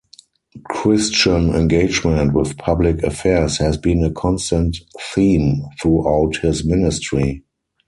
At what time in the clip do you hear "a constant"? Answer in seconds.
4.03-4.77